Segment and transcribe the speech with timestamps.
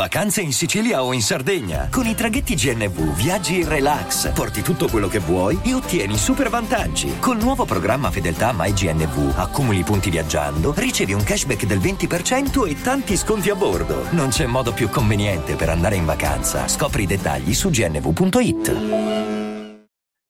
[0.00, 1.90] Vacanze in Sicilia o in Sardegna.
[1.90, 6.48] Con i traghetti GNV viaggi in relax, porti tutto quello che vuoi e ottieni super
[6.48, 7.18] vantaggi.
[7.18, 13.14] Col nuovo programma Fedeltà MyGNV accumuli punti viaggiando, ricevi un cashback del 20% e tanti
[13.14, 14.10] sconti a bordo.
[14.12, 16.66] Non c'è modo più conveniente per andare in vacanza.
[16.66, 18.76] Scopri i dettagli su gnv.it.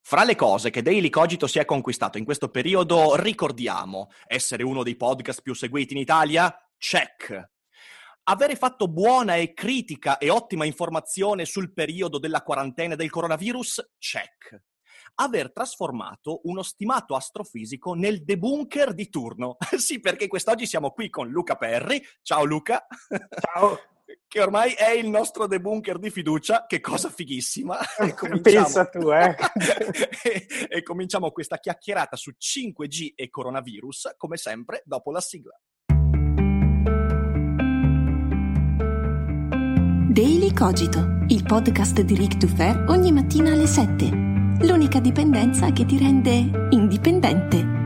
[0.03, 4.83] Fra le cose che Daily Cogito si è conquistato in questo periodo, ricordiamo essere uno
[4.83, 6.53] dei podcast più seguiti in Italia?
[6.77, 7.51] Check
[8.31, 14.63] avere fatto buona e critica e ottima informazione sul periodo della quarantena del coronavirus, check.
[15.17, 19.57] Aver trasformato uno stimato astrofisico nel debunker di turno.
[19.77, 22.01] sì, perché quest'oggi siamo qui con Luca Perri.
[22.23, 22.87] Ciao Luca.
[23.41, 23.79] Ciao.
[24.29, 27.79] che ormai è il nostro debunker di fiducia, che cosa fighissima.
[28.41, 29.35] Pensa tu, eh.
[30.23, 35.61] e, e cominciamo questa chiacchierata su 5G e coronavirus, come sempre, dopo la sigla.
[40.11, 44.09] Daily Cogito, il podcast di Rick Dufer ogni mattina alle 7.
[44.63, 47.79] L'unica dipendenza che ti rende indipendente.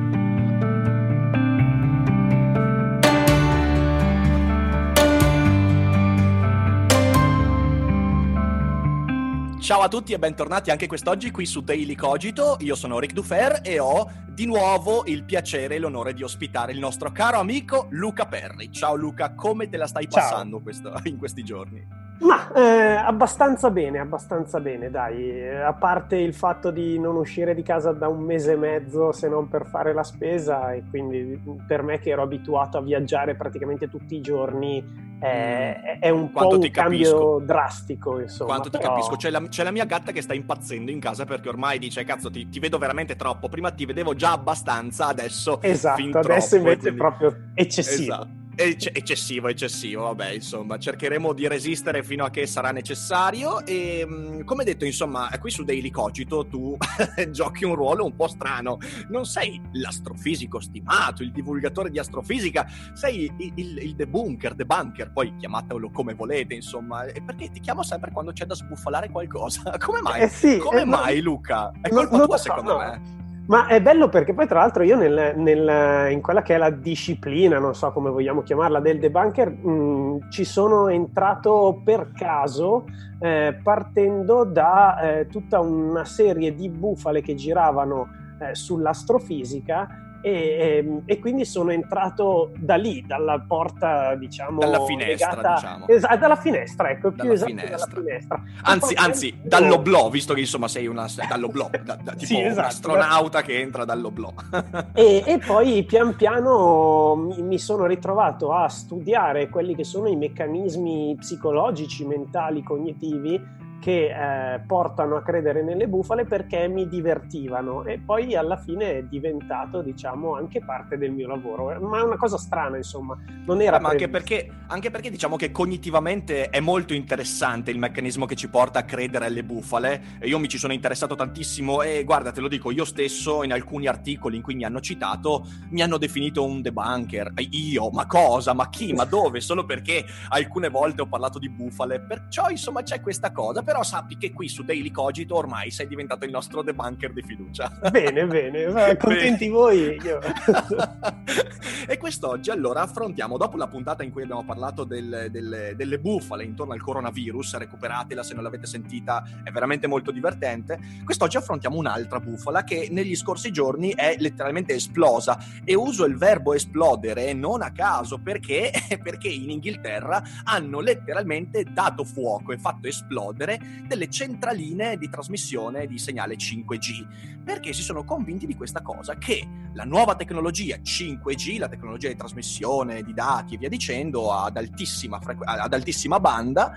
[9.61, 12.57] Ciao a tutti e bentornati anche quest'oggi qui su Daily Cogito.
[12.61, 16.79] Io sono Rick Dufer e ho di nuovo il piacere e l'onore di ospitare il
[16.79, 18.73] nostro caro amico Luca Perri.
[18.73, 22.04] Ciao Luca, come te la stai passando questo, in questi giorni?
[22.21, 25.49] Ma eh, abbastanza bene, abbastanza bene, dai.
[25.49, 29.29] A parte il fatto di non uscire di casa da un mese e mezzo se
[29.29, 33.89] non per fare la spesa, e quindi per me che ero abituato a viaggiare praticamente
[33.89, 34.83] tutti i giorni,
[35.21, 38.21] eh, è un Quanto po' un cambio drastico.
[38.21, 38.51] Insomma.
[38.51, 38.91] Quanto ti Però...
[38.91, 39.17] capisco.
[39.17, 42.31] C'è la, c'è la, mia gatta che sta impazzendo in casa perché ormai dice: Cazzo,
[42.31, 43.49] ti, ti vedo veramente troppo.
[43.49, 45.61] Prima ti vedevo già abbastanza, adesso.
[45.61, 46.89] Esatto, adesso troppo, invece quindi...
[46.89, 48.15] è proprio eccessivo.
[48.15, 48.43] Esatto.
[48.57, 54.63] Eccessivo, eccessivo, vabbè, insomma, cercheremo di resistere fino a che sarà necessario e mm, come
[54.63, 56.77] detto, insomma, qui su Daily Cogito tu
[57.31, 63.25] giochi un ruolo un po' strano, non sei l'astrofisico stimato, il divulgatore di astrofisica, sei
[63.39, 68.33] il, il, il debunker, debunker, poi chiamatelo come volete, insomma, perché ti chiamo sempre quando
[68.33, 70.23] c'è da sbuffolare qualcosa, come mai?
[70.23, 71.73] Eh sì, come eh, mai Luca?
[71.81, 73.23] È colpa non, tua so, secondo no.
[73.47, 76.71] Ma è bello perché poi tra l'altro io nel, nel, in quella che è la
[76.71, 82.87] disciplina, non so come vogliamo chiamarla, del debunker, mh, mm, ci sono entrato per caso
[83.21, 88.09] eh, partendo da eh, tutta una serie di bufale che giravano
[88.41, 89.89] eh, sull'astrofisica
[90.25, 95.55] e, e, ehm, e, quindi sono entrato da lì, dalla porta, diciamo, dalla finestra, legata...
[95.55, 95.89] diciamo.
[95.89, 97.77] Esatto, dalla finestra, ecco, più dalla esatto finestra.
[97.77, 98.43] dalla finestra.
[98.63, 102.59] Anzi, anzi, dall'oblò, visto che insomma sei una, dall'oblò, da, da, tipo sì, esatto.
[102.59, 104.33] un astronauta che entra dall'oblò.
[104.95, 110.17] e, e, poi pian piano mi, mi sono ritrovato a studiare quelli che sono i
[110.17, 117.99] meccanismi psicologici, mentali, cognitivi che eh, portano a credere nelle bufale perché mi divertivano e
[117.99, 121.79] poi alla fine è diventato diciamo anche parte del mio lavoro.
[121.81, 125.51] Ma è una cosa strana insomma non era ma anche perché, anche perché, diciamo che
[125.51, 130.49] cognitivamente è molto interessante il meccanismo che ci porta a credere alle bufale io mi
[130.49, 134.43] ci sono interessato tantissimo e guarda te lo dico io stesso in alcuni articoli in
[134.43, 137.33] cui mi hanno citato mi hanno definito un debunker.
[137.51, 138.53] Io ma cosa?
[138.53, 138.93] Ma chi?
[138.93, 139.41] Ma dove?
[139.41, 142.01] Solo perché alcune volte ho parlato di bufale.
[142.01, 146.25] Perciò insomma c'è questa cosa però sappi che qui su Daily Cogito ormai sei diventato
[146.25, 147.73] il nostro debunker di fiducia.
[147.91, 149.51] Bene, bene, contenti bene.
[149.51, 150.01] voi.
[150.03, 150.21] Io.
[151.89, 156.45] e quest'oggi allora affrontiamo, dopo la puntata in cui abbiamo parlato del, del, delle bufale
[156.45, 162.21] intorno al coronavirus, recuperatela se non l'avete sentita, è veramente molto divertente, quest'oggi affrontiamo un'altra
[162.21, 167.73] bufala che negli scorsi giorni è letteralmente esplosa e uso il verbo esplodere non a
[167.73, 168.71] caso perché,
[169.03, 173.54] perché in Inghilterra hanno letteralmente dato fuoco e fatto esplodere
[173.87, 179.47] delle centraline di trasmissione di segnale 5G, perché si sono convinti di questa cosa, che
[179.73, 185.21] la nuova tecnologia 5G, la tecnologia di trasmissione di dati e via dicendo ad altissima,
[185.21, 186.73] frequ- ad altissima banda,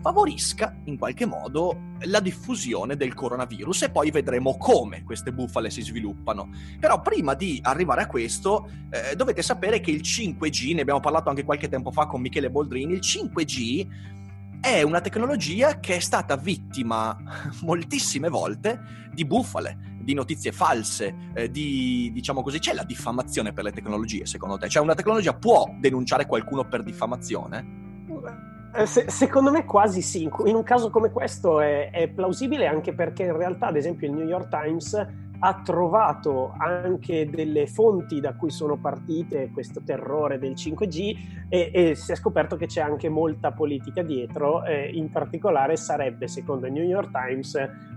[0.00, 5.82] favorisca in qualche modo la diffusione del coronavirus e poi vedremo come queste bufale si
[5.82, 6.50] sviluppano.
[6.78, 11.28] Però prima di arrivare a questo eh, dovete sapere che il 5G, ne abbiamo parlato
[11.28, 14.14] anche qualche tempo fa con Michele Boldrini, il 5G
[14.60, 17.16] è una tecnologia che è stata vittima
[17.62, 23.64] moltissime volte di bufale, di notizie false, eh, di diciamo così, c'è la diffamazione per
[23.64, 24.68] le tecnologie secondo te?
[24.68, 27.84] Cioè una tecnologia può denunciare qualcuno per diffamazione?
[28.74, 32.92] Eh, se, secondo me quasi sì, in un caso come questo è, è, plausibile anche
[32.92, 35.06] perché in realtà ad esempio il New York Times
[35.38, 41.94] ha trovato anche delle fonti da cui sono partite questo terrore del 5G e, e
[41.94, 46.72] si è scoperto che c'è anche molta politica dietro, eh, in particolare sarebbe, secondo il
[46.72, 47.56] New York Times,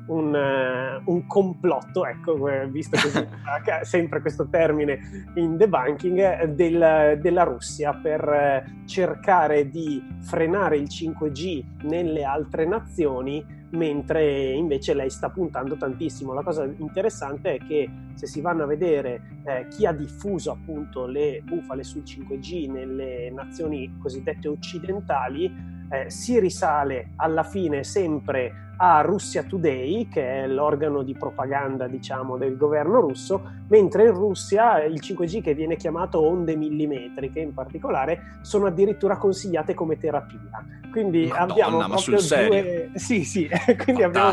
[0.09, 3.27] un, uh, un complotto, ecco, eh, visto che
[3.85, 4.99] sempre questo termine
[5.35, 13.57] in debunking, del, della Russia per uh, cercare di frenare il 5G nelle altre nazioni
[13.71, 16.33] mentre invece lei sta puntando tantissimo.
[16.33, 21.05] La cosa interessante è che se si vanno a vedere eh, chi ha diffuso appunto
[21.05, 29.01] le bufale sul 5G nelle nazioni cosiddette occidentali, eh, si risale alla fine sempre a
[29.01, 35.01] Russia Today, che è l'organo di propaganda, diciamo, del governo russo, mentre in Russia il
[35.03, 40.63] 5G che viene chiamato onde millimetriche in particolare sono addirittura consigliate come terapia.
[40.91, 43.49] Quindi Madonna, abbiamo proprio due sì, sì,
[43.83, 44.31] quindi abbiamo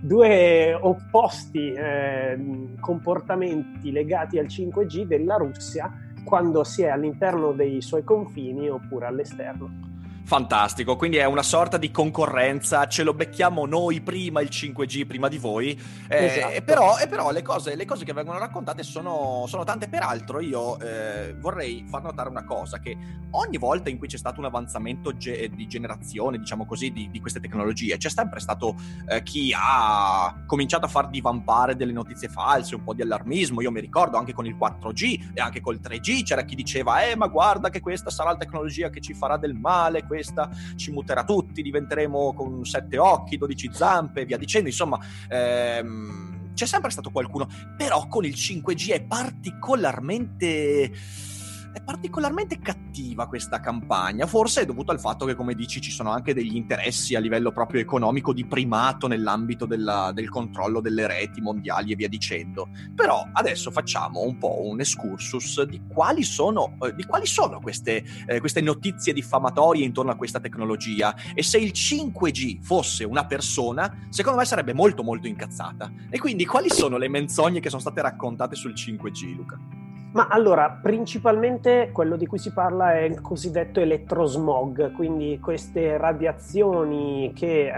[0.00, 5.90] due opposti eh, comportamenti legati al 5G della Russia
[6.24, 9.90] quando si è all'interno dei suoi confini oppure all'esterno.
[10.24, 15.28] Fantastico, quindi è una sorta di concorrenza, ce lo becchiamo noi prima il 5G, prima
[15.28, 15.78] di voi,
[16.08, 16.52] eh, esatto.
[16.54, 20.78] e, però, però le, cose, le, cose, che vengono raccontate sono, sono tante, peraltro io
[20.78, 22.96] eh, vorrei far notare una cosa, che
[23.32, 27.20] ogni volta in cui c'è stato un avanzamento ge- di generazione, diciamo così, di, di,
[27.20, 28.76] queste tecnologie, c'è sempre stato
[29.08, 33.70] eh, chi ha cominciato a far divampare delle notizie false, un po' di allarmismo, io
[33.70, 37.26] mi ricordo anche con il 4G e anche col 3G c'era chi diceva, eh ma
[37.26, 41.62] guarda che questa sarà la tecnologia che ci farà del male, questa ci muterà tutti,
[41.62, 44.68] diventeremo con sette occhi, dodici zampe via dicendo.
[44.68, 44.98] Insomma,
[45.30, 47.48] ehm, c'è sempre stato qualcuno,
[47.78, 50.92] però con il 5G è particolarmente
[51.72, 56.10] è particolarmente cattiva questa campagna, forse è dovuto al fatto che, come dici, ci sono
[56.10, 61.40] anche degli interessi a livello proprio economico di primato nell'ambito della, del controllo delle reti
[61.40, 62.68] mondiali e via dicendo.
[62.94, 68.04] Però adesso facciamo un po' un excursus di quali sono, eh, di quali sono queste,
[68.26, 74.06] eh, queste notizie diffamatorie intorno a questa tecnologia e se il 5G fosse una persona,
[74.10, 75.90] secondo me sarebbe molto molto incazzata.
[76.10, 79.81] E quindi quali sono le menzogne che sono state raccontate sul 5G, Luca?
[80.12, 87.32] Ma allora, principalmente quello di cui si parla è il cosiddetto elettrosmog, quindi queste radiazioni
[87.34, 87.68] che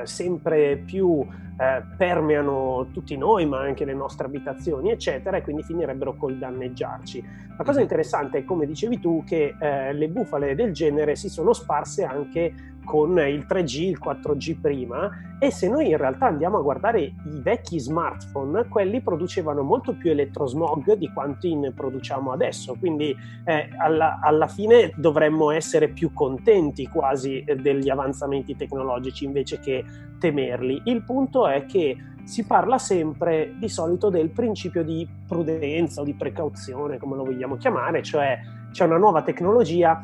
[0.00, 1.24] eh, sempre più
[1.56, 7.24] eh, permeano tutti noi, ma anche le nostre abitazioni, eccetera, e quindi finirebbero col danneggiarci.
[7.56, 7.84] La cosa mhm.
[7.84, 12.73] interessante è, come dicevi tu, che eh, le bufale del genere si sono sparse anche
[12.84, 17.40] con il 3G, il 4G prima e se noi in realtà andiamo a guardare i
[17.42, 23.14] vecchi smartphone, quelli producevano molto più elettrosmog di quanti ne produciamo adesso, quindi
[23.44, 29.84] eh, alla, alla, fine dovremmo essere più contenti quasi eh, degli avanzamenti tecnologici invece che
[30.18, 30.82] temerli.
[30.84, 36.14] Il punto è che si parla sempre di solito del principio di prudenza o di
[36.14, 38.38] precauzione, come lo vogliamo chiamare, cioè
[38.70, 40.02] c'è una nuova tecnologia,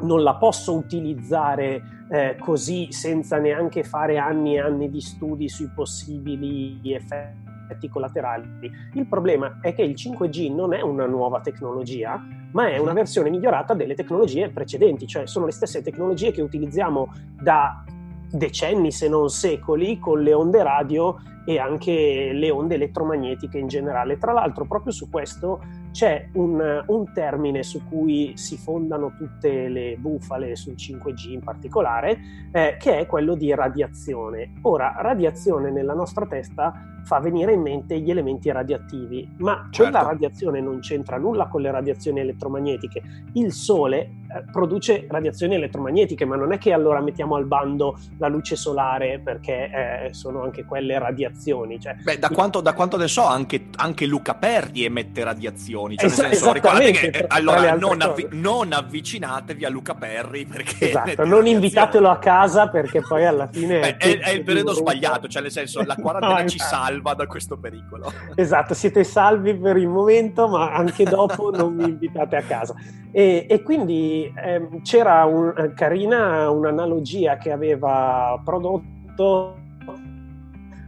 [0.00, 5.70] non la posso utilizzare eh, così senza neanche fare anni e anni di studi sui
[5.74, 8.70] possibili effetti collaterali.
[8.94, 13.28] Il problema è che il 5G non è una nuova tecnologia, ma è una versione
[13.30, 17.84] migliorata delle tecnologie precedenti, cioè sono le stesse tecnologie che utilizziamo da
[18.30, 21.16] decenni se non secoli con le onde radio
[21.46, 24.18] e anche le onde elettromagnetiche in generale.
[24.18, 25.60] Tra l'altro proprio su questo
[25.92, 32.18] c'è un, un, termine su cui si fondano tutte le bufale sul 5G in particolare,
[32.52, 34.54] eh, che è quello di radiazione.
[34.62, 39.90] Ora, radiazione nella nostra testa fa venire in mente gli elementi radioattivi, ma certo.
[39.90, 43.00] quella radiazione non c'entra nulla con le radiazioni elettromagnetiche.
[43.34, 48.26] Il Sole eh, produce radiazioni elettromagnetiche, ma non è che allora mettiamo al bando la
[48.26, 51.35] luce solare perché eh, sono anche quelle radiazioni.
[51.46, 55.96] Cioè, Beh, da quanto, da quanto ne so, anche, anche Luca Perdi emette radiazioni.
[55.96, 60.44] Cioè, es- nel senso, ricordate che eh, allora non, avvi- non, avvicinatevi a Luca Perry
[60.44, 64.72] perché esatto, non invitatelo a casa perché poi alla fine Beh, è, è, il periodo
[64.72, 68.12] sbagliato, cioè nel senso la quarantena no, ci salva da questo pericolo.
[68.34, 72.74] Esatto, siete salvi per il momento, ma anche dopo non mi invitate a casa.
[73.12, 79.64] E, e quindi ehm, c'era un, eh, carina un'analogia che aveva prodotto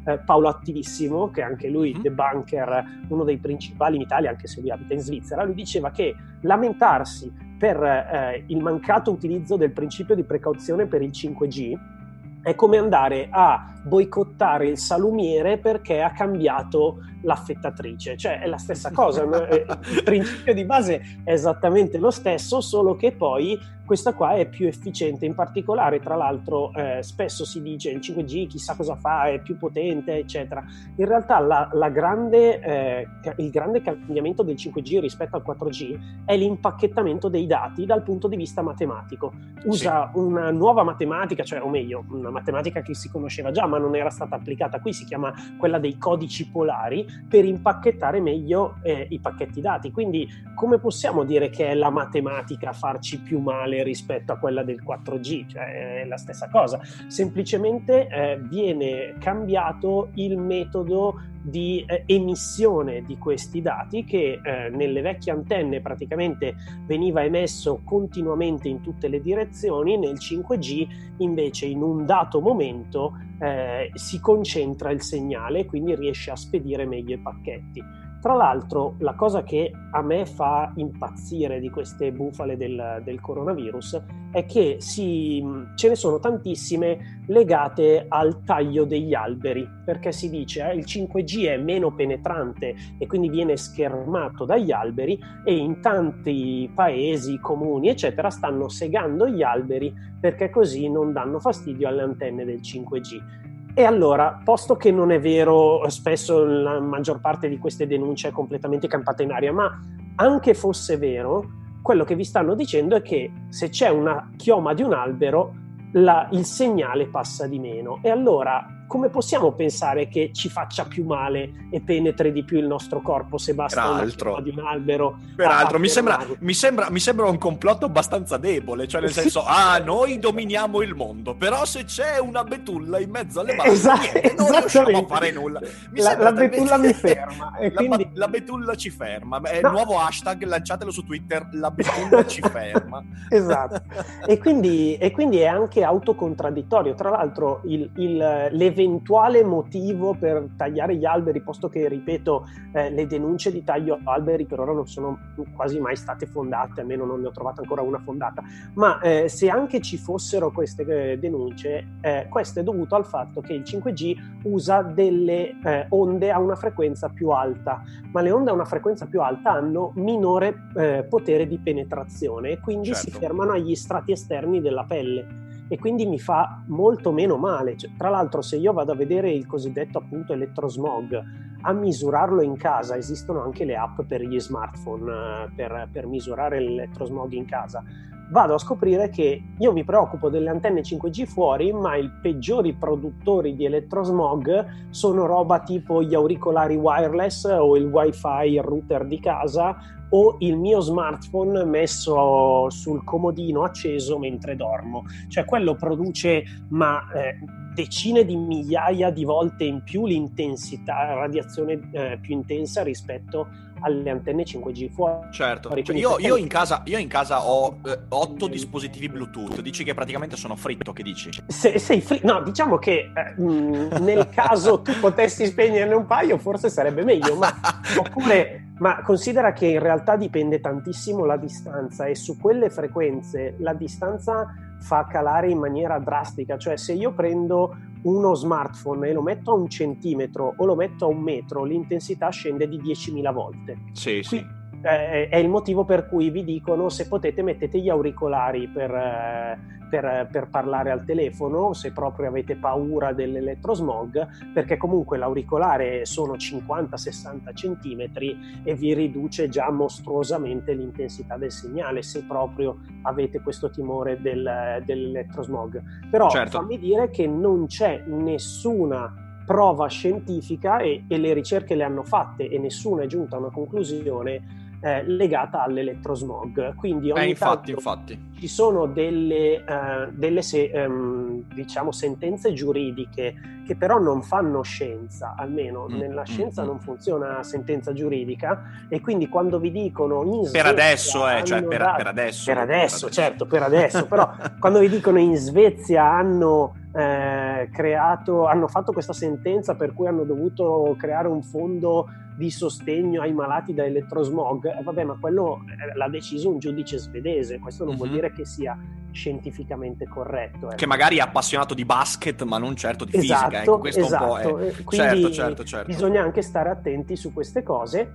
[0.09, 2.03] eh, Paolo Attivissimo, che anche lui mm-hmm.
[2.03, 6.15] debunker, uno dei principali in Italia, anche se lui abita in Svizzera, lui diceva che
[6.43, 11.97] lamentarsi per eh, il mancato utilizzo del principio di precauzione per il 5G
[12.43, 18.90] è come andare a boicottare il salumiere perché ha cambiato l'affettatrice, cioè è la stessa
[18.92, 24.47] cosa, il principio di base è esattamente lo stesso, solo che poi questa qua è
[24.47, 29.28] più efficiente, in particolare tra l'altro eh, spesso si dice il 5G chissà cosa fa,
[29.30, 30.62] è più potente, eccetera.
[30.97, 36.37] In realtà la, la grande, eh, il grande cambiamento del 5G rispetto al 4G è
[36.37, 39.33] l'impacchettamento dei dati dal punto di vista matematico.
[39.64, 40.18] Usa sì.
[40.18, 44.11] una nuova matematica, cioè o meglio, una matematica che si conosceva già ma non era
[44.11, 49.61] stata applicata qui, si chiama quella dei codici polari, per impacchettare meglio eh, i pacchetti
[49.61, 49.90] dati.
[49.90, 54.62] Quindi come possiamo dire che è la matematica a farci più male rispetto a quella
[54.62, 55.49] del 4G?
[55.49, 63.19] Cioè, è la stessa cosa, semplicemente eh, viene cambiato il metodo di eh, emissione di
[63.19, 66.55] questi dati che eh, nelle vecchie antenne praticamente
[66.87, 70.87] veniva emesso continuamente in tutte le direzioni, nel 5G
[71.19, 76.87] invece in un dato momento eh, si concentra il segnale e quindi riesce a spedire
[76.87, 78.07] meglio i pacchetti.
[78.21, 84.03] Tra l'altro, la cosa che a me fa impazzire di queste bufale del, del coronavirus
[84.33, 85.43] è che si,
[85.77, 91.47] ce ne sono tantissime legate al taglio degli alberi, perché si dice eh, il 5G
[91.47, 98.31] è meno penetrante e quindi viene schermato dagli alberi e in tanti paesi, comuni, eccetera,
[98.31, 103.48] stanno segando gli alberi perché così non danno fastidio alle antenne del 5G.
[103.78, 108.32] E allora, posto che non è vero, spesso la maggior parte di queste denunce è
[108.32, 109.70] completamente campata in aria, ma
[110.16, 111.44] anche fosse vero,
[111.80, 115.54] quello che vi stanno dicendo è che se c'è una chioma di un albero,
[115.92, 118.00] la, il segnale passa di meno.
[118.02, 122.66] E allora come possiamo pensare che ci faccia più male e penetri di più il
[122.66, 124.33] nostro corpo se basta Peraltro.
[124.33, 125.18] una di un albero?
[125.37, 129.78] Peraltro, mi sembra, mi, sembra, mi sembra, un complotto abbastanza debole, cioè nel senso, ah,
[129.78, 134.35] noi dominiamo il mondo, però se c'è una betulla in mezzo alle mani, esatto, niente,
[134.37, 135.61] non riusciamo a fare nulla.
[135.90, 137.57] Mi la, la betulla mi ferma.
[137.68, 138.09] La, quindi...
[138.14, 139.40] la, betulla ci ferma.
[139.42, 139.68] È no.
[139.68, 143.04] il nuovo hashtag, lanciatelo su Twitter, la betulla ci ferma.
[143.28, 143.83] esatto.
[144.26, 146.95] E quindi, e quindi, è anche autocontradittorio.
[146.95, 152.90] Tra l'altro, il, il, le eventuale motivo per tagliare gli alberi, posto che, ripeto, eh,
[152.90, 155.18] le denunce di taglio alberi per ora non sono
[155.56, 158.42] quasi mai state fondate, almeno non ne ho trovata ancora una fondata,
[158.75, 163.40] ma eh, se anche ci fossero queste eh, denunce, eh, questo è dovuto al fatto
[163.40, 167.82] che il 5G usa delle eh, onde a una frequenza più alta,
[168.12, 170.66] ma le onde a una frequenza più alta hanno minore
[171.08, 173.11] potere di penetrazione e quindi certo.
[173.11, 177.77] si fermano agli strati esterni della pelle e quindi mi fa molto meno male.
[177.77, 181.23] Cioè, tra l'altro, se io vado a vedere il cosiddetto appunto elettrosmog,
[181.61, 186.61] a misurarlo in casa esistono anche le app per gli smartphone eh, per, per misurare
[186.61, 187.83] l'elettrosmog in casa
[188.31, 193.55] vado a scoprire che io mi preoccupo delle antenne 5G fuori, ma i peggiori produttori
[193.55, 199.77] di elettrosmog sono roba tipo gli auricolari wireless o il wifi, router di casa
[200.11, 205.05] o il mio smartphone messo sul comodino acceso mentre dormo.
[205.29, 207.38] Cioè quello produce ma eh,
[207.75, 213.47] decine di migliaia di volte in più l'intensità, la radiazione eh, più intensa rispetto
[213.81, 215.29] alle antenne 5G fuori.
[215.31, 219.85] Certo, cioè io, io, in casa, io, in casa, ho eh, otto dispositivi Bluetooth, dici
[219.85, 221.31] che praticamente sono fritto, che dici?
[221.47, 226.38] Se, sei fritto, no, diciamo che eh, mh, nel caso tu potessi spegnerne un paio
[226.38, 227.55] forse sarebbe meglio, ma
[227.97, 233.75] oppure ma considera che in realtà dipende tantissimo la distanza e su quelle frequenze la
[233.75, 239.50] distanza fa calare in maniera drastica, cioè se io prendo uno smartphone e lo metto
[239.50, 243.78] a un centimetro o lo metto a un metro, l'intensità scende di 10.000 volte.
[243.92, 244.47] Sì, Qui, sì.
[244.80, 249.58] Eh, è il motivo per cui vi dicono se potete mettete gli auricolari per, eh,
[249.90, 257.54] per, per, parlare al telefono se proprio avete paura dell'elettrosmog perché comunque l'auricolare sono 50-60
[257.54, 264.80] centimetri e vi riduce già mostruosamente l'intensità del segnale se proprio avete questo timore del,
[264.85, 266.61] dell'elettrosmog però certo.
[266.61, 269.12] fammi dire che non c'è nessuna
[269.44, 273.50] prova scientifica e, e le ricerche le hanno fatte e nessuno è giunta a una
[273.50, 276.75] conclusione eh, legata all'elettrosmog.
[276.76, 278.30] Quindi ogni eh, infatti, infatti.
[278.38, 283.35] ci sono delle, eh, delle se, um, diciamo, sentenze giuridiche
[283.66, 288.87] che però non fanno scienza, almeno mm, nella mm, scienza mm, non funziona sentenza giuridica
[288.88, 290.62] e quindi quando vi dicono in Svezia...
[290.62, 292.44] Per adesso, eh, cioè per, dato, per, adesso.
[292.47, 296.75] Per adesso, per certo, per adesso, però quando vi dicono in Svezia hanno...
[296.90, 302.08] Eh, creato, hanno fatto questa sentenza per cui hanno dovuto creare un fondo
[302.38, 306.97] di sostegno ai malati da elettrosmog, eh, vabbè, ma quello eh, l'ha deciso un giudice
[306.97, 307.99] svedese, questo non mm-hmm.
[307.99, 308.14] vuol mhm.
[308.14, 308.78] dire che sia
[309.11, 310.71] scientificamente corretto.
[310.71, 310.76] Eh.
[310.76, 313.62] Che magari è appassionato di basket, ma non certo di esatto, fisica.
[313.62, 314.25] Ecco, questo esatto.
[314.25, 314.73] un po' è...
[314.85, 315.87] Quindi certo, certo, certo.
[315.88, 318.09] Bisogna anche stare attenti su queste cose,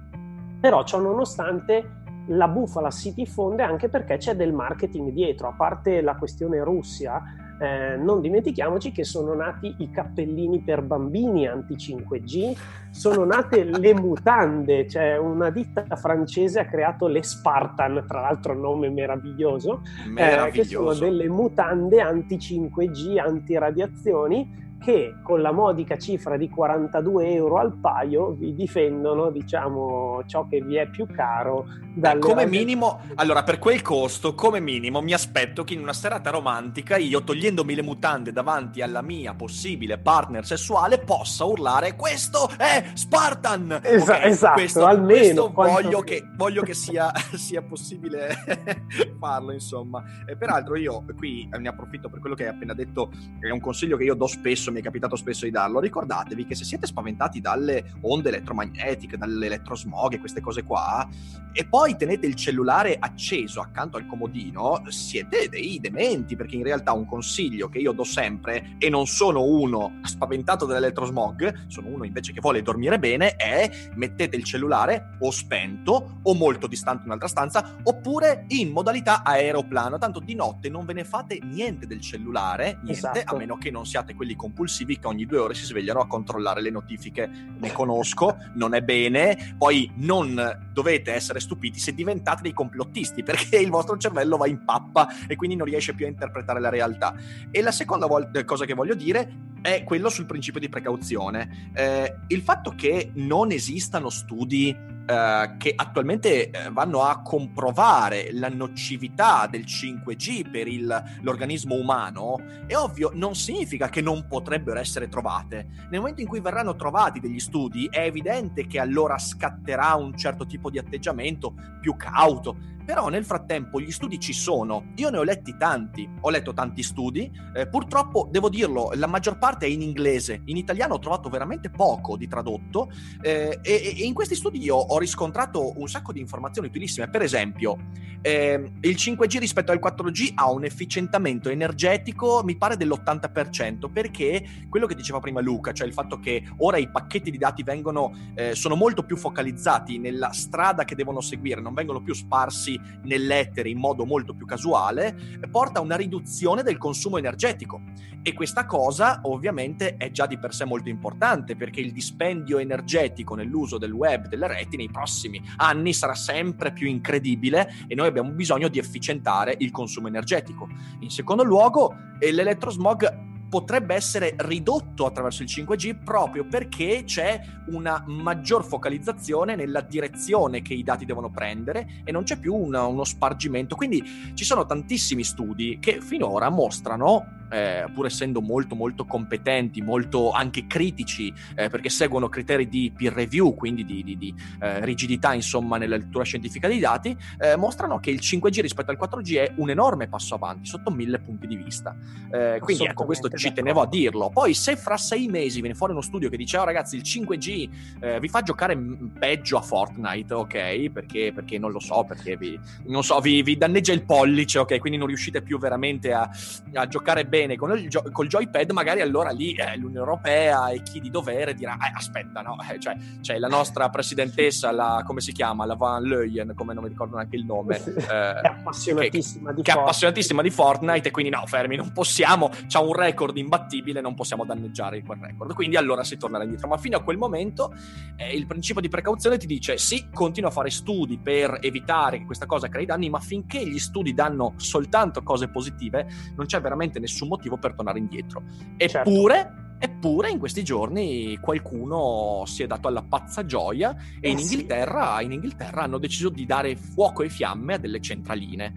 [0.61, 5.99] però ciò nonostante la bufala si diffonde anche perché c'è del marketing dietro, a parte
[6.01, 7.21] la questione Russia,
[7.63, 12.57] eh, non dimentichiamoci che sono nati i cappellini per bambini anti-5G,
[12.89, 18.89] sono nate le mutande, cioè una ditta francese ha creato le Spartan, tra l'altro nome
[18.89, 20.47] meraviglioso, meraviglioso.
[20.47, 27.57] Eh, che sono delle mutande anti-5G, anti-radiazioni, che con la modica cifra di 42 euro
[27.57, 31.65] al paio vi difendono, diciamo, ciò che vi è più caro.
[31.95, 36.31] Dalle come minimo, allora per quel costo, come minimo mi aspetto che in una serata
[36.31, 42.83] romantica io, togliendomi le mutande davanti alla mia possibile partner sessuale, possa urlare questo è
[42.93, 43.79] Spartan!
[43.81, 45.51] Esa- okay, esatto, questo, almeno.
[45.51, 48.35] Questo voglio, che, voglio che sia, sia possibile
[49.17, 50.03] farlo, insomma.
[50.25, 53.95] E peraltro io qui ne approfitto per quello che hai appena detto, è un consiglio
[53.95, 57.39] che io do spesso mi è capitato spesso di darlo, ricordatevi che se siete spaventati
[57.39, 61.07] dalle onde elettromagnetiche, dall'elettrosmog e queste cose qua,
[61.53, 66.91] e poi tenete il cellulare acceso accanto al comodino, siete dei dementi, perché in realtà
[66.91, 72.33] un consiglio che io do sempre, e non sono uno spaventato dall'elettrosmog, sono uno invece
[72.33, 77.27] che vuole dormire bene, è mettete il cellulare o spento o molto distante in un'altra
[77.27, 82.79] stanza, oppure in modalità aeroplano, tanto di notte non ve ne fate niente del cellulare,
[82.81, 83.35] niente, esatto.
[83.35, 86.07] a meno che non siate quelli compulsivi compulsivi che ogni due ore si svegliano a
[86.07, 87.29] controllare le notifiche.
[87.59, 89.55] Ne conosco, non è bene.
[89.57, 94.63] Poi non dovete essere stupiti se diventate dei complottisti, perché il vostro cervello va in
[94.63, 97.13] pappa e quindi non riesce più a interpretare la realtà.
[97.51, 101.71] E la seconda vol- cosa che voglio dire è quello sul principio di precauzione.
[101.73, 108.47] Eh, il fatto che non esistano studi Uh, che attualmente uh, vanno a comprovare la
[108.47, 115.09] nocività del 5G per il, l'organismo umano, è ovvio, non significa che non potrebbero essere
[115.09, 115.67] trovate.
[115.89, 120.45] Nel momento in cui verranno trovati degli studi, è evidente che allora scatterà un certo
[120.45, 125.23] tipo di atteggiamento più cauto però nel frattempo gli studi ci sono, io ne ho
[125.23, 129.81] letti tanti, ho letto tanti studi, eh, purtroppo devo dirlo, la maggior parte è in
[129.81, 132.91] inglese, in italiano ho trovato veramente poco di tradotto.
[133.21, 137.21] Eh, e, e, in questi studi io ho riscontrato un sacco di informazioni utilissime, per
[137.21, 137.77] esempio
[138.25, 144.85] eh, il 5G rispetto al 4G ha un efficientamento energetico mi pare dell'80% perché quello
[144.85, 148.55] che diceva prima Luca, cioè il fatto che ora i pacchetti di dati vengono, eh,
[148.55, 152.72] sono molto più focalizzati nella strada che devono seguire, non vengono più sparsi
[153.03, 155.15] nell'etere in modo molto più casuale,
[155.49, 157.81] porta a una riduzione del consumo energetico.
[158.21, 163.35] E questa cosa ovviamente è già di per sé molto importante perché il dispendio energetico
[163.35, 168.31] nell'uso del web, delle reti, nei prossimi anni sarà sempre più incredibile e noi abbiamo
[168.31, 170.69] bisogno di efficientare il consumo energetico.
[170.99, 178.65] In secondo luogo, l'elettrosmog potrebbe essere ridotto attraverso il 5G proprio perché c'è una maggior
[178.65, 183.75] focalizzazione nella direzione che i dati devono prendere e non c'è più una, uno spargimento.
[183.75, 190.31] Quindi ci sono tantissimi studi che finora mostrano eh, pur essendo molto molto competenti, molto
[190.31, 195.33] anche critici, eh, perché seguono criteri di peer review, quindi di, di, di eh, rigidità
[195.33, 199.53] insomma nella lettura scientifica dei dati, eh, mostrano che il 5G rispetto al 4G è
[199.57, 201.95] un enorme passo avanti sotto mille punti di vista.
[202.31, 204.29] Eh, quindi ecco, questo ci tenevo a dirlo.
[204.29, 207.69] Poi se fra sei mesi viene fuori uno studio che dice, oh ragazzi, il 5G
[207.99, 208.77] eh, vi fa giocare
[209.19, 210.89] peggio a Fortnite, ok?
[210.89, 214.79] Perché, perché non lo so, perché vi, non so, vi, vi danneggia il pollice, ok?
[214.79, 216.29] Quindi non riuscite più veramente a,
[216.73, 220.69] a giocare bene bene con il gio- col joypad, magari allora lì eh, l'Unione Europea
[220.69, 225.03] e chi di dovere dirà: eh, aspetta, no, eh, cioè, c'è la nostra presidentessa, la,
[225.05, 225.65] come si chiama?
[225.65, 229.61] La Van Leyen, come non mi ricordo neanche il nome, eh, è appassionatissima che, di
[229.61, 234.01] che è appassionatissima di Fortnite, e quindi no, fermi, non possiamo, c'ha un record imbattibile,
[234.01, 235.53] non possiamo danneggiare quel record.
[235.53, 236.67] Quindi allora si tornerà indietro.
[236.67, 237.73] Ma fino a quel momento
[238.15, 242.25] eh, il principio di precauzione ti dice: sì, continua a fare studi per evitare che
[242.25, 246.99] questa cosa crei danni, ma finché gli studi danno soltanto cose positive, non c'è veramente
[246.99, 248.43] nessun motivo per tornare indietro.
[248.77, 249.75] Eppure, certo.
[249.79, 255.21] eppure in questi giorni qualcuno si è dato alla pazza gioia e eh in, Inghilterra,
[255.21, 258.73] in Inghilterra hanno deciso di dare fuoco e fiamme a delle centraline.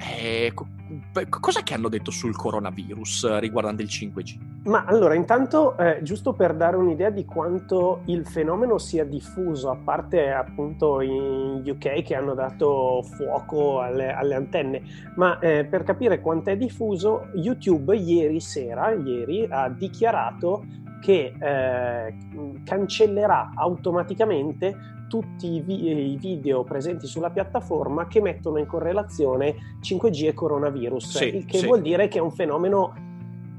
[0.00, 0.52] Eh,
[1.28, 4.38] Cos'è che hanno detto sul coronavirus eh, riguardante il 5G?
[4.64, 9.76] Ma allora, intanto, eh, giusto per dare un'idea di quanto il fenomeno sia diffuso, a
[9.76, 14.82] parte appunto in UK che hanno dato fuoco alle, alle antenne,
[15.14, 20.64] ma eh, per capire quanto è diffuso, YouTube ieri sera, ieri, ha dichiarato
[21.00, 22.14] che eh,
[22.64, 24.76] cancellerà automaticamente
[25.08, 31.16] tutti i, vi- i, video presenti sulla piattaforma che mettono in correlazione 5G e coronavirus,
[31.16, 31.66] sì, il che sì.
[31.66, 33.09] vuol dire che è un fenomeno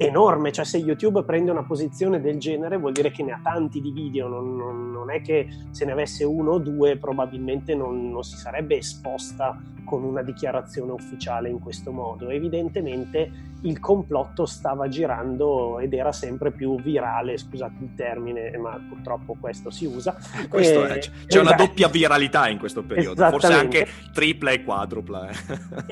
[0.06, 3.82] enorme, cioè se YouTube prende una posizione del genere vuol dire che ne ha tanti
[3.82, 8.10] di video, non, non, non è che se ne avesse uno o due probabilmente non,
[8.10, 12.30] non, si sarebbe esposta con una dichiarazione ufficiale in questo modo.
[12.30, 19.36] Evidentemente il complotto stava girando ed era sempre più virale, scusate il termine, ma purtroppo
[19.40, 20.16] questo si usa.
[20.50, 25.30] Questo e, è, c'è una doppia viralità in questo periodo, forse anche tripla e quadrupla.
[25.30, 25.36] Eh.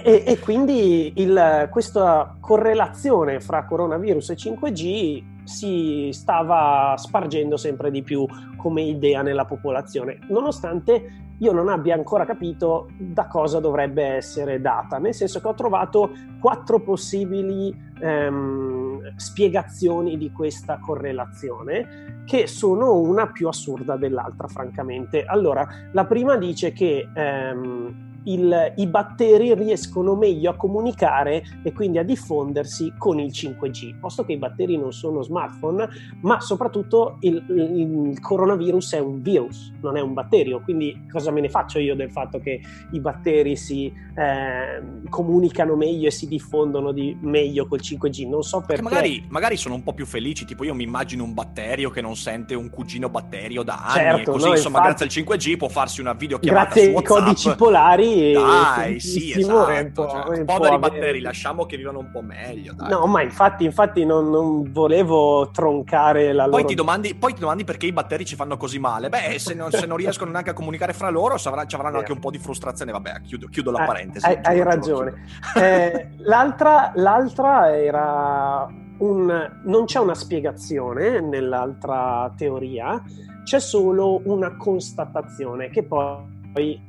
[0.02, 3.98] E, e, quindi il, questa correlazione fra coronavirus
[4.33, 8.25] e 5G si stava spargendo sempre di più
[8.57, 14.97] come idea nella popolazione, nonostante io non abbia ancora capito da cosa dovrebbe essere data,
[14.97, 23.27] nel senso che ho trovato quattro possibili ehm, spiegazioni di questa correlazione che sono una
[23.31, 25.23] più assurda dell'altra, francamente.
[25.23, 31.97] Allora, la prima dice che ehm, il, i batteri riescono meglio a comunicare e quindi
[31.97, 35.88] a diffondersi con il 5G, posto che i batteri non sono smartphone,
[36.21, 41.41] ma soprattutto il, il, coronavirus è un virus, non è un batterio, quindi cosa me
[41.41, 46.91] ne faccio io del fatto che i batteri si eh, comunicano meglio e si diffondono
[46.91, 48.27] di, meglio col 5G?
[48.27, 48.82] Non so perché.
[48.82, 52.15] Magari, magari, sono un po' più felici, tipo io mi immagino un batterio che non
[52.15, 55.58] sente un cugino batterio da anni certo, e così no, insomma infatti, grazie al 5G
[55.58, 59.72] può farsi una videochiamata grazie ai codici polari dai, sì, esatto.
[59.72, 62.74] Un po', cioè, un poveri batteri, lasciamo che vivano un po' meglio.
[62.74, 62.89] Dai.
[62.89, 66.67] No, ma infatti, infatti non, non, volevo troncare la poi loro...
[66.67, 69.10] Ti domandi, poi ti domandi perché i batteri ci fanno così male.
[69.10, 71.98] Beh, se non, se non riescono neanche a comunicare fra loro, ci avranno yeah.
[72.00, 72.91] anche un po' di frustrazione.
[72.91, 74.26] Vabbè, chiudo, chiudo la parentesi.
[74.26, 75.26] Hai, hai ragione.
[75.56, 78.67] Eh, l'altra, l'altra era
[79.00, 79.60] un...
[79.63, 83.02] Non c'è una spiegazione nell'altra teoria,
[83.43, 86.88] c'è solo una constatazione che poi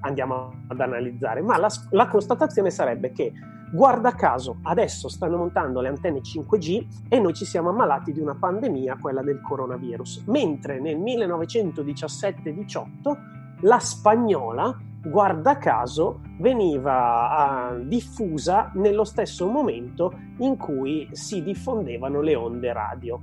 [0.00, 3.32] andiamo ad analizzare, ma la, la constatazione sarebbe che
[3.70, 8.34] guarda caso adesso stanno montando le antenne 5G e noi ci siamo ammalati di una
[8.34, 13.16] pandemia, quella del coronavirus, mentre nel 1917-18
[13.62, 22.36] la spagnola, guarda caso, veniva uh, diffusa nello stesso momento in cui si diffondevano le
[22.36, 23.20] onde radio.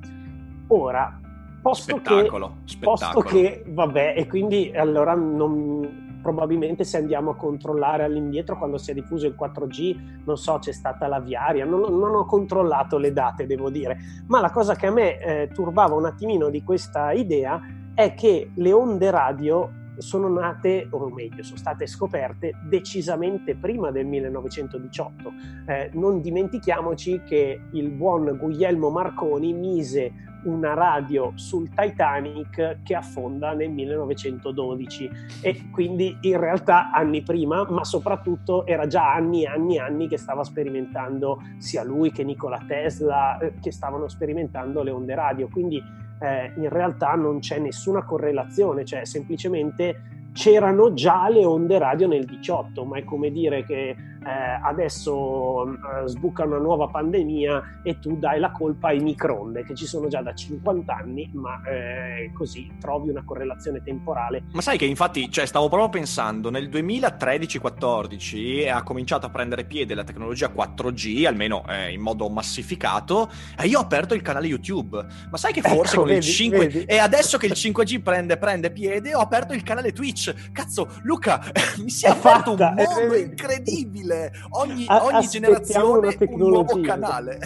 [0.67, 1.17] Ora,
[1.61, 2.95] posto, spettacolo, che, spettacolo.
[2.95, 8.89] posto che, vabbè, e quindi allora non, probabilmente se andiamo a controllare all'indietro quando si
[8.89, 13.13] è diffuso il 4G, non so, c'è stata la viaria, non, non ho controllato le
[13.13, 17.11] date, devo dire, ma la cosa che a me eh, turbava un attimino di questa
[17.11, 17.61] idea
[17.93, 24.07] è che le onde radio sono nate, o meglio, sono state scoperte decisamente prima del
[24.07, 25.31] 1918.
[25.67, 30.11] Eh, non dimentichiamoci che il buon Guglielmo Marconi mise
[30.45, 35.09] una radio sul Titanic che affonda nel 1912
[35.41, 40.07] e quindi in realtà anni prima, ma soprattutto era già anni e anni e anni
[40.07, 45.47] che stava sperimentando sia lui che Nikola Tesla eh, che stavano sperimentando le onde radio,
[45.47, 45.81] quindi
[46.19, 52.25] eh, in realtà non c'è nessuna correlazione, cioè semplicemente c'erano già le onde radio nel
[52.25, 58.17] 18, ma è come dire che eh, adesso eh, sbuca una nuova pandemia e tu
[58.17, 62.71] dai la colpa ai microonde che ci sono già da 50 anni, ma eh, così
[62.79, 64.45] trovi una correlazione temporale.
[64.53, 69.93] Ma sai che infatti, cioè, stavo proprio pensando, nel 2013-14 ha cominciato a prendere piede
[69.93, 75.05] la tecnologia 4G, almeno eh, in modo massificato, e io ho aperto il canale YouTube.
[75.29, 76.83] Ma sai che forse ecco, con vedi, il 5 vedi.
[76.85, 81.43] e adesso che il 5G prende, prende piede, ho aperto il canale Twitch Cazzo, Luca,
[81.77, 83.61] mi si è aperto un mondo è
[84.15, 84.31] incredibile.
[84.51, 87.39] Ogni, ogni generazione un nuovo canale.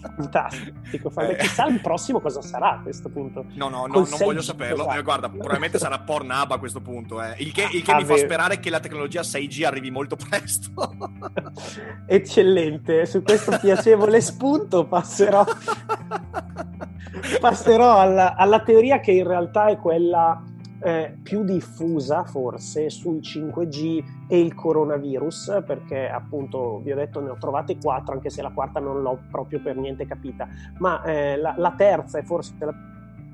[0.00, 1.36] Fantastico, eh.
[1.36, 3.44] chissà il prossimo cosa sarà a questo punto.
[3.54, 4.82] No, no, no non voglio saperlo.
[4.82, 4.98] Esatto.
[4.98, 7.22] Eh, guarda, probabilmente sarà Pornhub a questo punto.
[7.22, 7.34] Eh.
[7.38, 10.72] Il che, il che ah, mi fa sperare che la tecnologia 6G arrivi molto presto.
[12.06, 15.44] Eccellente, su questo piacevole spunto passerò,
[17.40, 20.42] passerò alla, alla teoria che in realtà è quella
[20.82, 27.30] eh, più diffusa forse sul 5G e il coronavirus, perché appunto vi ho detto ne
[27.30, 31.36] ho trovate quattro, anche se la quarta non l'ho proprio per niente capita, ma eh,
[31.36, 32.74] la, la terza è forse la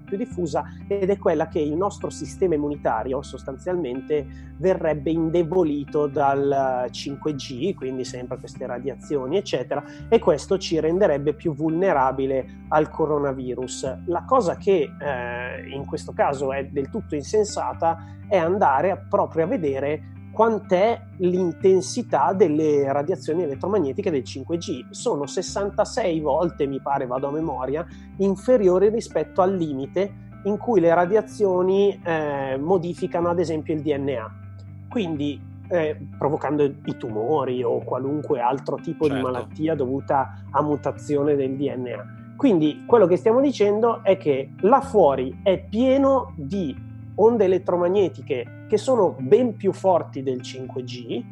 [0.06, 7.74] più diffusa ed è quella che il nostro sistema immunitario sostanzialmente verrebbe indebolito dal 5G,
[7.74, 14.04] quindi sempre queste radiazioni, eccetera, e questo ci renderebbe più vulnerabile al coronavirus.
[14.06, 19.48] La cosa che eh, in questo caso è del tutto insensata è andare proprio a
[19.48, 24.90] vedere quant'è l'intensità delle radiazioni elettromagnetiche del 5G.
[24.90, 27.86] Sono 66 volte, mi pare, vado a memoria,
[28.18, 34.34] inferiori rispetto al limite in cui le radiazioni eh, modificano ad esempio il DNA.
[34.90, 39.16] Quindi eh, provocando i tumori o qualunque altro tipo certo.
[39.16, 42.34] di malattia dovuta a mutazione del DNA.
[42.36, 46.84] Quindi quello che stiamo dicendo è che là fuori è pieno di
[47.16, 51.24] onde elettromagnetiche che sono ben più forti del 5G,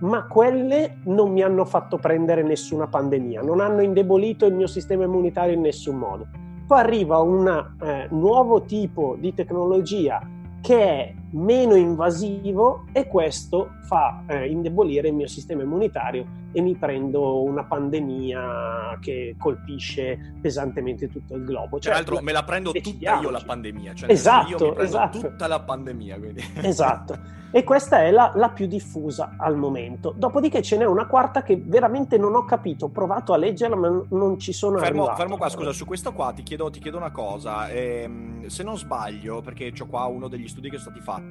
[0.00, 5.04] ma quelle non mi hanno fatto prendere nessuna pandemia, non hanno indebolito il mio sistema
[5.04, 6.26] immunitario in nessun modo.
[6.66, 7.46] Poi arriva un
[7.80, 10.20] eh, nuovo tipo di tecnologia
[10.60, 16.74] che è meno invasivo e questo fa eh, indebolire il mio sistema immunitario e mi
[16.74, 21.78] prendo una pandemia che colpisce pesantemente tutto il globo.
[21.78, 25.20] Cioè, Tra l'altro me la prendo tutta io la pandemia, cioè esatto, esatto.
[25.20, 26.18] tutta la pandemia.
[26.18, 26.44] Quindi.
[26.66, 27.36] Esatto.
[27.50, 30.12] E questa è la, la, più diffusa al momento.
[30.14, 32.86] Dopodiché ce n'è una quarta che veramente non ho capito.
[32.86, 35.20] Ho provato a leggerla, ma non ci sono fermo, arrivato.
[35.20, 37.68] Fermo qua, scusa, su questo qua ti chiedo, ti chiedo una cosa.
[37.68, 41.25] Eh, se non sbaglio, perché ho qua uno degli studi che sono stati fatti,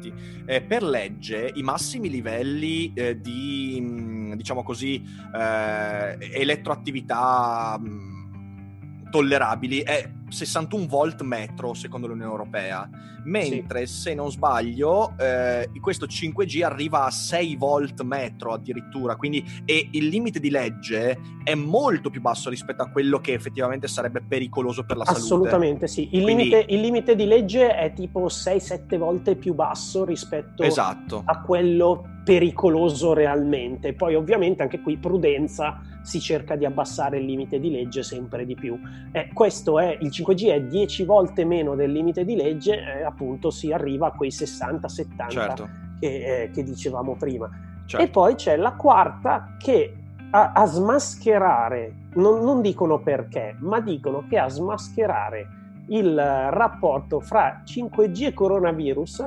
[0.46, 5.04] eh, per legge i massimi livelli eh, di, mm, diciamo così,
[5.34, 12.90] eh, elettroattività mm, tollerabili è 61 volt metro secondo l'Unione Europea,
[13.26, 14.02] mentre sì.
[14.02, 20.08] se non sbaglio eh, questo 5G arriva a 6 volt metro addirittura, quindi e il
[20.08, 24.98] limite di legge è molto più basso rispetto a quello che effettivamente sarebbe pericoloso per
[24.98, 25.24] la salute.
[25.24, 26.44] Assolutamente sì, il, quindi...
[26.44, 31.22] limite, il limite, di legge è tipo 6-7 volte più basso rispetto esatto.
[31.26, 33.94] a quello pericoloso realmente.
[33.94, 38.56] Poi ovviamente anche qui prudenza, si cerca di abbassare il limite di legge sempre di
[38.56, 38.78] più.
[39.12, 43.52] Eh, questo è il 5G è 10 volte meno del limite di legge, eh, appunto
[43.52, 45.70] si arriva a quei 60-70 certo.
[46.00, 47.48] che, eh, che, dicevamo prima.
[47.86, 48.04] Certo.
[48.04, 49.94] E poi c'è la quarta che
[50.32, 55.48] a, a smascherare, non, non dicono perché, ma dicono che a smascherare
[55.88, 59.24] il rapporto fra 5G e coronavirus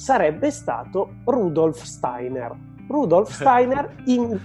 [0.00, 2.56] sarebbe stato Rudolf Steiner.
[2.88, 3.96] Rudolf Steiner,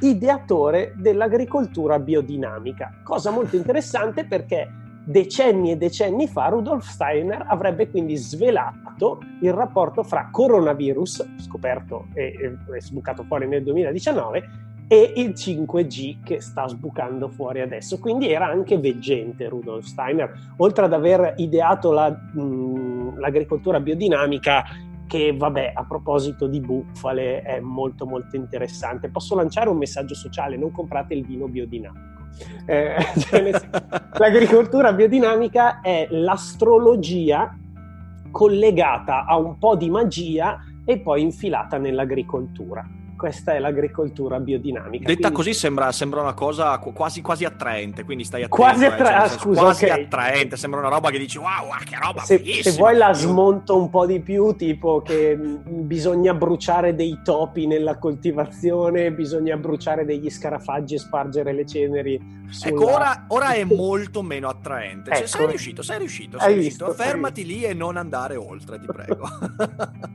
[0.01, 2.99] ideatore dell'agricoltura biodinamica.
[3.03, 4.69] Cosa molto interessante perché
[5.05, 12.57] decenni e decenni fa Rudolf Steiner avrebbe quindi svelato il rapporto fra coronavirus, scoperto e,
[12.73, 14.49] e sbucato fuori nel 2019,
[14.87, 17.97] e il 5G che sta sbucando fuori adesso.
[17.97, 25.35] Quindi era anche veggente Rudolf Steiner, oltre ad aver ideato la, mh, l'agricoltura biodinamica che
[25.35, 29.09] vabbè a proposito di bufale è molto molto interessante.
[29.09, 32.13] Posso lanciare un messaggio sociale, non comprate il vino biodinamico.
[32.65, 33.51] Eh, cioè
[34.17, 37.57] l'agricoltura biodinamica è l'astrologia
[38.31, 45.05] collegata a un po' di magia e poi infilata nell'agricoltura questa è l'agricoltura biodinamica.
[45.05, 45.35] Detta quindi...
[45.35, 48.61] così sembra, sembra, una cosa quasi, quasi, attraente, quindi stai attento.
[48.61, 50.03] Quasi, attra- eh, ah, scusa, quasi okay.
[50.03, 53.89] attraente, sembra una roba che dici wow, che roba se, se vuoi la smonto un
[53.89, 60.95] po' di più, tipo che bisogna bruciare dei topi nella coltivazione, bisogna bruciare degli scarafaggi
[60.95, 62.43] e spargere le ceneri.
[62.49, 62.71] Sulla...
[62.71, 65.11] Ecco, ora, ora, è molto meno attraente.
[65.11, 65.27] Cioè, ecco.
[65.27, 66.85] sei riuscito, sei riuscito, sei riuscito.
[66.85, 69.27] Visto, Fermati lì e non andare oltre, ti prego.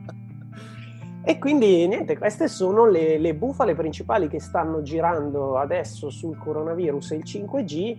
[1.23, 7.11] E quindi niente, queste sono le, le, bufale principali che stanno girando adesso sul coronavirus
[7.11, 7.97] e il 5G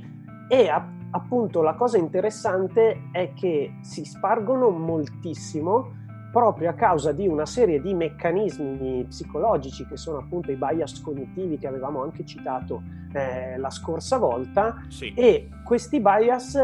[0.49, 6.01] e a, appunto la cosa interessante è che si spargono moltissimo
[6.33, 11.59] proprio a causa di una serie di meccanismi psicologici che sono appunto i bias cognitivi
[11.59, 12.83] che avevamo anche citato
[13.13, 15.13] eh, la scorsa volta sì.
[15.15, 16.57] e questi bias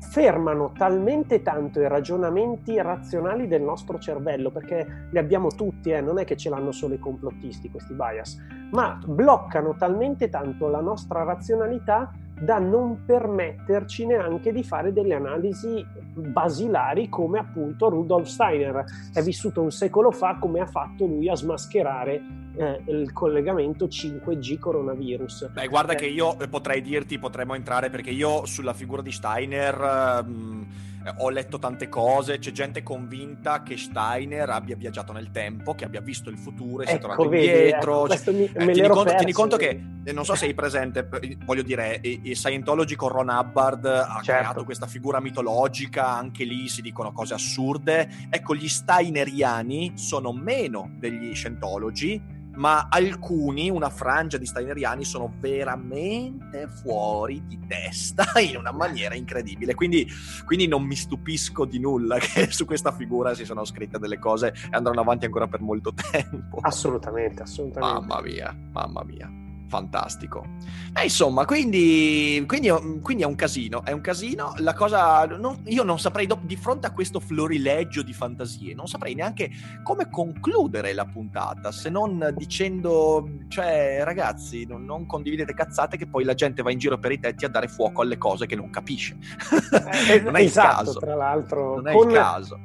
[0.00, 6.18] fermano talmente tanto i ragionamenti razionali del nostro cervello, perché li abbiamo tutti, eh, non
[6.18, 8.38] è che ce l'hanno solo i complottisti questi bias,
[8.72, 15.84] ma bloccano talmente tanto la nostra razionalità da non permetterci neanche di fare delle analisi
[16.14, 21.34] basilari come appunto Rudolf Steiner è vissuto un secolo fa come ha fatto lui a
[21.34, 22.22] smascherare
[22.56, 25.50] eh, il collegamento 5G coronavirus.
[25.52, 25.96] Beh, guarda eh.
[25.96, 31.30] che io potrei dirti, potremmo entrare perché io sulla figura di Steiner mh, eh, ho
[31.30, 36.28] letto tante cose, c'è gente convinta che Steiner abbia viaggiato nel tempo, che abbia visto
[36.28, 38.08] il futuro e ecco, sia tornato vedi, indietro.
[38.08, 41.08] Ecco, mi, eh, tieni, conto, tieni, conto, che, eh, non so se sei presente,
[41.44, 44.40] voglio dire, i, Scientology con Ron Hubbard ha certo.
[44.42, 48.08] creato questa figura mitologica, anche lì si dicono cose assurde.
[48.28, 56.68] Ecco, gli Steineriani sono meno degli Scientology ma alcuni, una frangia di steineriani, sono veramente
[56.68, 59.74] fuori di testa in una maniera incredibile.
[59.74, 60.06] Quindi,
[60.44, 64.48] quindi, non mi stupisco di nulla che su questa figura si sono scritte delle cose
[64.48, 66.58] e andranno avanti ancora per molto tempo.
[66.60, 68.00] Assolutamente, assolutamente.
[68.00, 69.49] Mamma mia, mamma mia.
[69.70, 70.44] Fantastico.
[70.92, 74.52] E insomma, quindi, quindi, quindi, è un casino, è un casino.
[74.56, 79.14] La cosa, non, io non saprei, di fronte a questo florileggio di fantasie, non saprei
[79.14, 79.48] neanche
[79.84, 86.24] come concludere la puntata, se non dicendo, cioè, ragazzi, non, non condividete cazzate che poi
[86.24, 88.70] la gente va in giro per i tetti a dare fuoco alle cose che non
[88.70, 89.16] capisce.
[90.08, 90.98] Eh, non è esatto, il caso.
[90.98, 91.76] tra l'altro.
[91.76, 92.08] Non è con...
[92.08, 92.58] il caso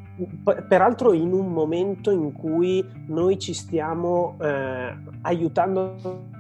[0.68, 6.34] peraltro in un momento in cui noi ci stiamo eh, aiutando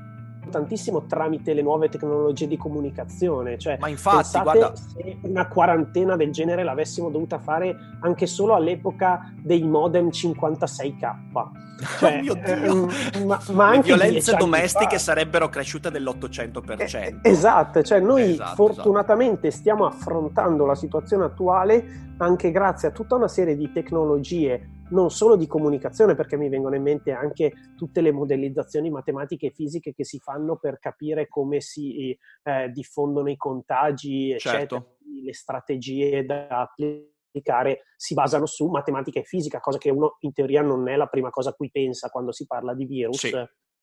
[0.49, 3.57] tantissimo tramite le nuove tecnologie di comunicazione.
[3.57, 4.73] Cioè, Ma infatti, guarda...
[4.75, 11.63] se una quarantena del genere l'avessimo dovuta fare anche solo all'epoca dei modem 56k.
[11.99, 12.53] Cioè, oh mio Dio!
[12.53, 16.95] Ehm, ma, ma Le violenze domestiche sarebbero cresciute dell'800%.
[16.95, 19.61] Eh, esatto, cioè noi esatto, fortunatamente esatto.
[19.61, 25.35] stiamo affrontando la situazione attuale anche grazie a tutta una serie di tecnologie non solo
[25.35, 30.05] di comunicazione, perché mi vengono in mente anche tutte le modellizzazioni matematiche e fisiche che
[30.05, 34.97] si fanno per capire come si eh, diffondono i contagi, eccetera, certo.
[35.23, 40.61] le strategie da applicare si basano su matematica e fisica, cosa che uno in teoria
[40.61, 43.17] non è la prima cosa a cui pensa quando si parla di virus.
[43.17, 43.33] Sì.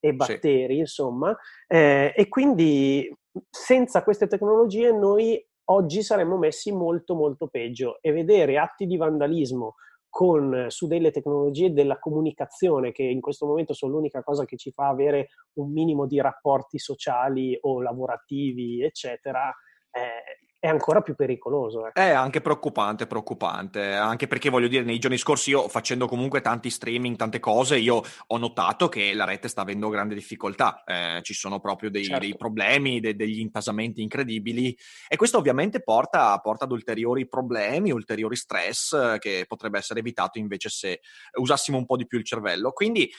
[0.04, 0.80] E batteri, sì.
[0.80, 1.36] insomma,
[1.68, 3.08] eh, e quindi
[3.48, 9.76] senza queste tecnologie noi oggi saremmo messi molto molto peggio e vedere atti di vandalismo
[10.12, 14.70] con, su delle tecnologie della comunicazione che in questo momento sono l'unica cosa che ci
[14.70, 19.50] fa avere un minimo di rapporti sociali o lavorativi, eccetera,
[19.90, 21.88] eh, è ancora più pericoloso.
[21.88, 21.90] Eh.
[21.92, 26.70] È anche preoccupante, preoccupante, anche perché voglio dire, nei giorni scorsi io facendo comunque tanti
[26.70, 31.34] streaming, tante cose, io ho notato che la rete sta avendo grande difficoltà, eh, ci
[31.34, 32.20] sono proprio dei, certo.
[32.20, 38.36] dei problemi, de, degli intasamenti incredibili e questo ovviamente porta, porta, ad ulteriori problemi, ulteriori
[38.36, 41.00] stress eh, che potrebbe essere evitato invece se
[41.40, 42.70] usassimo un po' di più il cervello.
[42.70, 43.10] Quindi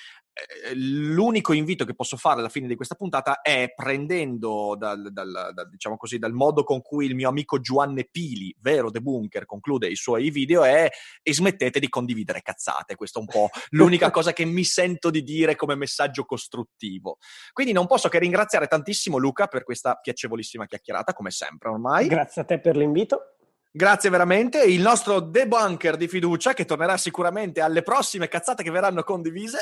[0.76, 5.70] l'unico invito che posso fare alla fine di questa puntata è prendendo dal, dal, dal,
[5.70, 9.96] diciamo così, dal modo con cui il mio amico Giovanni Pili, vero debunker, conclude i
[9.96, 10.90] suoi video è
[11.22, 12.96] e smettete di condividere cazzate.
[12.96, 17.18] Questa è un po' l'unica cosa che mi sento di dire come messaggio costruttivo.
[17.52, 22.08] Quindi non posso che ringraziare tantissimo Luca per questa piacevolissima chiacchierata, come sempre ormai.
[22.08, 23.33] Grazie a te per l'invito.
[23.76, 24.62] Grazie veramente.
[24.62, 29.62] Il nostro debunker di fiducia, che tornerà sicuramente alle prossime cazzate che verranno condivise,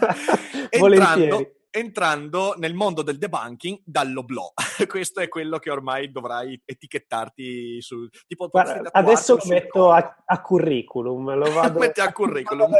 [0.70, 4.50] entrando, entrando, nel mondo del debunking dall'oblò.
[4.88, 8.08] Questo è quello che ormai dovrai etichettarti su.
[8.26, 11.34] Tipo, Guarda, adesso lo metto a, a, curriculum.
[11.34, 11.80] Lo vado...
[11.84, 12.72] Metti a curriculum.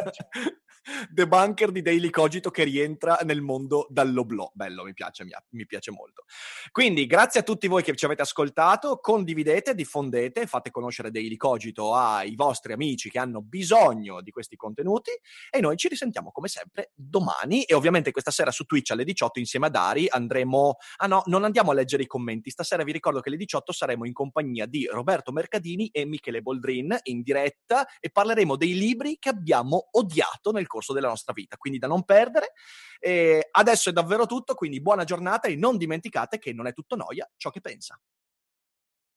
[1.11, 4.51] Debunker di Daily Cogito che rientra nel mondo dall'oblò.
[4.55, 6.25] Bello, mi piace, mi, piace molto.
[6.70, 11.94] Quindi, grazie a tutti voi che ci avete ascoltato, condividete, diffondete, fate conoscere Daily Cogito
[11.94, 15.11] ai vostri amici che hanno bisogno di questi contenuti
[15.51, 19.38] e noi ci risentiamo come sempre domani e ovviamente questa sera su Twitch alle 18
[19.38, 20.77] insieme a Dari andremo...
[20.99, 24.05] Ah no, non andiamo a leggere i commenti, stasera vi ricordo che alle 18 saremo
[24.05, 29.29] in compagnia di Roberto Mercadini e Michele Boldrin in diretta e parleremo dei libri che
[29.29, 32.52] abbiamo odiato nel corso della nostra vita, quindi da non perdere.
[32.98, 36.96] E adesso è davvero tutto, quindi buona giornata e non dimenticate che non è tutto
[36.96, 38.00] noia ciò che pensa.